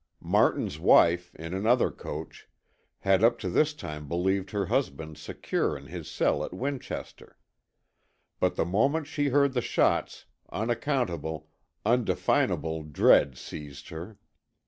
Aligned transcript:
Martin's 0.23 0.79
wife, 0.79 1.31
in 1.35 1.53
another 1.53 1.91
coach, 1.91 2.49
had 3.01 3.23
up 3.23 3.37
to 3.37 3.47
this 3.51 3.71
time 3.71 4.07
believed 4.07 4.49
her 4.49 4.65
husband 4.65 5.15
secure 5.15 5.77
in 5.77 5.85
his 5.85 6.09
cell 6.09 6.43
at 6.43 6.55
Winchester. 6.55 7.37
But 8.39 8.55
the 8.55 8.65
moment 8.65 9.05
she 9.05 9.27
heard 9.29 9.53
the 9.53 9.61
shots, 9.61 10.25
unaccountable, 10.51 11.49
undefinable 11.85 12.81
dread 12.81 13.37
seized 13.37 13.89
her. 13.89 14.17